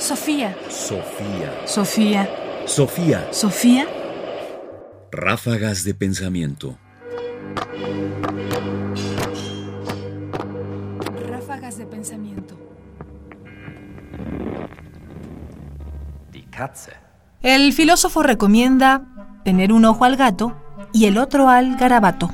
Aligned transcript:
Sofía. 0.00 0.56
Sofía. 0.70 1.52
Sofía. 1.66 2.28
Sofía. 2.64 3.28
Sofía. 3.32 3.86
Ráfagas 5.12 5.84
de 5.84 5.92
pensamiento. 5.92 6.78
Ráfagas 11.28 11.76
de 11.76 11.84
pensamiento. 11.84 12.56
Die 16.32 16.46
Katze. 16.50 16.92
El 17.42 17.74
filósofo 17.74 18.22
recomienda 18.22 19.02
tener 19.44 19.70
un 19.70 19.84
ojo 19.84 20.06
al 20.06 20.16
gato 20.16 20.56
y 20.94 21.04
el 21.04 21.18
otro 21.18 21.50
al 21.50 21.76
garabato. 21.76 22.30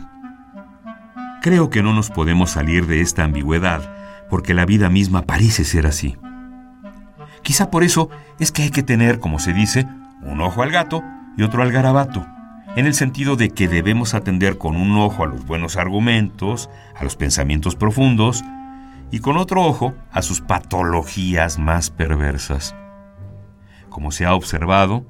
Creo 1.42 1.68
que 1.68 1.82
no 1.82 1.92
nos 1.92 2.10
podemos 2.10 2.50
salir 2.50 2.86
de 2.86 3.00
esta 3.00 3.24
ambigüedad, 3.24 4.28
porque 4.30 4.54
la 4.54 4.66
vida 4.66 4.88
misma 4.88 5.22
parece 5.22 5.64
ser 5.64 5.88
así. 5.88 6.16
Quizá 7.46 7.70
por 7.70 7.84
eso 7.84 8.10
es 8.41 8.50
que 8.50 8.64
hay 8.64 8.70
que 8.70 8.82
tener, 8.82 9.20
como 9.20 9.38
se 9.38 9.52
dice, 9.52 9.86
un 10.20 10.41
ojo 10.41 10.64
al 10.64 10.73
gato 10.73 11.05
y 11.36 11.45
otro 11.45 11.62
al 11.62 11.70
garabato, 11.70 12.27
en 12.74 12.86
el 12.86 12.95
sentido 12.95 13.36
de 13.36 13.50
que 13.50 13.69
debemos 13.69 14.14
atender 14.14 14.59
con 14.59 14.74
un 14.74 14.98
ojo 14.98 15.22
a 15.22 15.28
los 15.28 15.46
buenos 15.46 15.77
argumentos, 15.77 16.69
a 16.96 17.05
los 17.05 17.14
pensamientos 17.14 17.77
profundos, 17.77 18.45
y 19.12 19.20
con 19.20 19.36
otro 19.36 19.62
ojo 19.62 19.95
a 20.10 20.22
sus 20.22 20.41
patologías 20.41 21.56
más 21.56 21.91
perversas. 21.91 22.74
Como 23.91 24.10
se 24.10 24.27
ha 24.27 24.34
observado, 24.34 25.06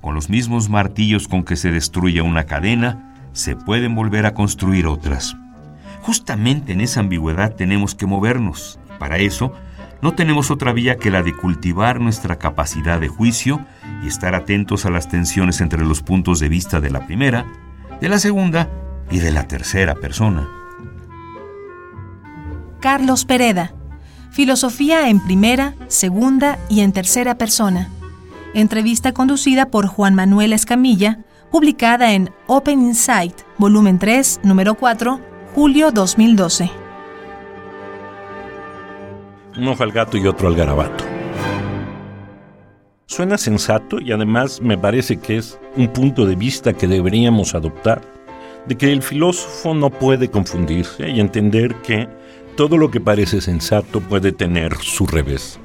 con 0.00 0.14
los 0.14 0.30
mismos 0.30 0.70
martillos 0.70 1.28
con 1.28 1.44
que 1.44 1.56
se 1.56 1.70
destruye 1.72 2.22
una 2.22 2.44
cadena, 2.44 3.14
se 3.34 3.54
pueden 3.54 3.94
volver 3.94 4.24
a 4.24 4.32
construir 4.32 4.86
otras. 4.86 5.36
Justamente 6.00 6.72
en 6.72 6.80
esa 6.80 7.00
ambigüedad 7.00 7.54
tenemos 7.54 7.94
que 7.94 8.06
movernos. 8.06 8.78
Para 8.98 9.18
eso, 9.18 9.52
no 10.02 10.14
tenemos 10.14 10.50
otra 10.50 10.72
vía 10.72 10.96
que 10.96 11.10
la 11.10 11.22
de 11.22 11.34
cultivar 11.34 12.00
nuestra 12.00 12.36
capacidad 12.36 13.00
de 13.00 13.08
juicio 13.08 13.64
y 14.02 14.08
estar 14.08 14.34
atentos 14.34 14.84
a 14.86 14.90
las 14.90 15.08
tensiones 15.08 15.60
entre 15.60 15.84
los 15.84 16.02
puntos 16.02 16.38
de 16.38 16.48
vista 16.48 16.80
de 16.80 16.90
la 16.90 17.06
primera, 17.06 17.46
de 18.00 18.08
la 18.08 18.18
segunda 18.18 18.68
y 19.10 19.18
de 19.18 19.32
la 19.32 19.48
tercera 19.48 19.94
persona. 19.94 20.48
Carlos 22.80 23.24
Pereda. 23.24 23.72
Filosofía 24.30 25.08
en 25.08 25.20
primera, 25.20 25.74
segunda 25.88 26.58
y 26.68 26.80
en 26.80 26.92
tercera 26.92 27.38
persona. 27.38 27.88
Entrevista 28.54 29.12
conducida 29.12 29.70
por 29.70 29.86
Juan 29.86 30.14
Manuel 30.14 30.52
Escamilla, 30.52 31.20
publicada 31.50 32.12
en 32.12 32.30
Open 32.46 32.82
Insight, 32.82 33.34
volumen 33.56 33.98
3, 33.98 34.40
número 34.42 34.74
4, 34.74 35.20
julio 35.54 35.90
2012. 35.90 36.85
Un 39.56 39.68
ojo 39.68 39.82
al 39.82 39.92
gato 39.92 40.18
y 40.18 40.26
otro 40.26 40.48
al 40.48 40.54
garabato. 40.54 41.04
Suena 43.06 43.38
sensato 43.38 44.00
y 44.00 44.12
además 44.12 44.60
me 44.60 44.76
parece 44.76 45.16
que 45.16 45.38
es 45.38 45.58
un 45.76 45.88
punto 45.88 46.26
de 46.26 46.34
vista 46.34 46.74
que 46.74 46.86
deberíamos 46.86 47.54
adoptar, 47.54 48.02
de 48.66 48.76
que 48.76 48.92
el 48.92 49.02
filósofo 49.02 49.72
no 49.74 49.88
puede 49.88 50.28
confundirse 50.28 51.08
y 51.08 51.20
entender 51.20 51.74
que 51.76 52.06
todo 52.56 52.76
lo 52.76 52.90
que 52.90 53.00
parece 53.00 53.40
sensato 53.40 54.00
puede 54.00 54.32
tener 54.32 54.76
su 54.76 55.06
revés 55.06 55.58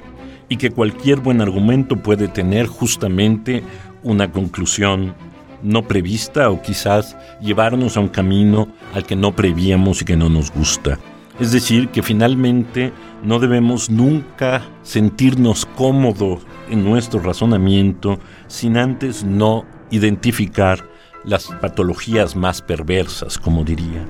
y 0.48 0.56
que 0.56 0.70
cualquier 0.70 1.20
buen 1.20 1.42
argumento 1.42 1.96
puede 1.96 2.28
tener 2.28 2.66
justamente 2.66 3.62
una 4.02 4.32
conclusión 4.32 5.14
no 5.62 5.82
prevista 5.82 6.50
o 6.50 6.62
quizás 6.62 7.16
llevarnos 7.40 7.96
a 7.96 8.00
un 8.00 8.08
camino 8.08 8.68
al 8.94 9.04
que 9.04 9.16
no 9.16 9.36
prevíamos 9.36 10.00
y 10.00 10.04
que 10.04 10.16
no 10.16 10.28
nos 10.28 10.50
gusta. 10.50 10.98
Es 11.40 11.52
decir, 11.52 11.88
que 11.88 12.02
finalmente 12.02 12.92
no 13.22 13.38
debemos 13.38 13.90
nunca 13.90 14.62
sentirnos 14.82 15.66
cómodos 15.66 16.42
en 16.70 16.84
nuestro 16.84 17.20
razonamiento 17.20 18.18
sin 18.48 18.76
antes 18.76 19.24
no 19.24 19.64
identificar 19.90 20.86
las 21.24 21.46
patologías 21.60 22.36
más 22.36 22.60
perversas, 22.62 23.38
como 23.38 23.64
diría. 23.64 24.06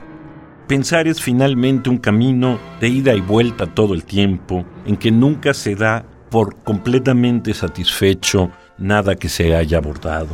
Pensar 0.66 1.06
es 1.06 1.20
finalmente 1.20 1.90
un 1.90 1.98
camino 1.98 2.58
de 2.80 2.88
ida 2.88 3.14
y 3.14 3.20
vuelta 3.20 3.66
todo 3.66 3.94
el 3.94 4.04
tiempo, 4.04 4.64
en 4.86 4.96
que 4.96 5.10
nunca 5.10 5.54
se 5.54 5.74
da 5.74 6.04
por 6.30 6.56
completamente 6.62 7.52
satisfecho 7.52 8.50
nada 8.78 9.14
que 9.14 9.28
se 9.28 9.54
haya 9.54 9.78
abordado. 9.78 10.30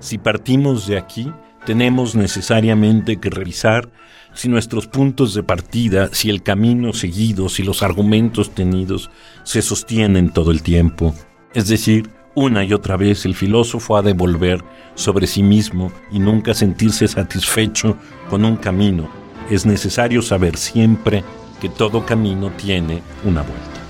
Si 0.00 0.18
partimos 0.18 0.86
de 0.86 0.98
aquí, 0.98 1.32
tenemos 1.64 2.14
necesariamente 2.14 3.18
que 3.18 3.30
revisar 3.30 3.90
si 4.34 4.48
nuestros 4.48 4.86
puntos 4.86 5.34
de 5.34 5.42
partida, 5.42 6.08
si 6.12 6.30
el 6.30 6.42
camino 6.42 6.92
seguido, 6.92 7.48
si 7.48 7.62
los 7.62 7.82
argumentos 7.82 8.54
tenidos 8.54 9.10
se 9.42 9.62
sostienen 9.62 10.32
todo 10.32 10.50
el 10.50 10.62
tiempo. 10.62 11.14
Es 11.52 11.68
decir, 11.68 12.10
una 12.34 12.64
y 12.64 12.72
otra 12.72 12.96
vez 12.96 13.24
el 13.24 13.34
filósofo 13.34 13.96
ha 13.96 14.02
de 14.02 14.12
volver 14.12 14.62
sobre 14.94 15.26
sí 15.26 15.42
mismo 15.42 15.92
y 16.12 16.20
nunca 16.20 16.54
sentirse 16.54 17.08
satisfecho 17.08 17.96
con 18.28 18.44
un 18.44 18.56
camino. 18.56 19.10
Es 19.50 19.66
necesario 19.66 20.22
saber 20.22 20.56
siempre 20.56 21.24
que 21.60 21.68
todo 21.68 22.06
camino 22.06 22.50
tiene 22.50 23.02
una 23.24 23.42
vuelta. 23.42 23.80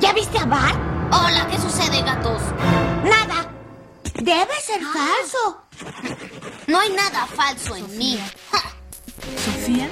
¿Ya 0.00 0.14
viste 0.14 0.38
a 0.38 0.46
Bart? 0.46 0.78
Hola, 1.12 1.46
¿qué 1.50 1.58
sucede, 1.58 2.02
gatos? 2.02 2.40
Nada. 3.04 3.49
Debe 4.20 4.54
ser 4.62 4.80
falso. 4.82 5.64
No 6.66 6.78
hay 6.78 6.90
nada 6.90 7.26
falso 7.26 7.74
en 7.74 7.96
mí. 7.96 8.18
Sofía. 9.44 9.88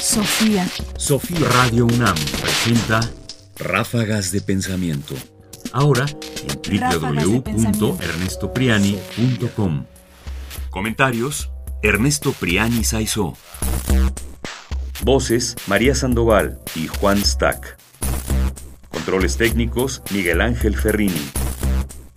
Sofía. 0.00 0.68
Sofía. 0.96 1.48
Radio 1.48 1.86
UNAM 1.86 2.14
presenta 2.40 3.00
Ráfagas 3.58 4.30
de 4.30 4.40
pensamiento. 4.40 5.16
ahora 5.72 6.06
en 6.06 6.60
www.ernestopriani.com. 7.42 9.84
Comentarios: 10.70 11.50
Ernesto 11.82 12.32
Priani 12.32 12.84
Saizó. 12.84 13.36
Voces: 15.02 15.56
María 15.66 15.96
Sandoval 15.96 16.60
y 16.76 16.86
Juan 16.86 17.24
Stack. 17.24 17.76
Controles 18.90 19.36
técnicos: 19.36 20.02
Miguel 20.12 20.40
Ángel 20.40 20.76
Ferrini. 20.76 21.28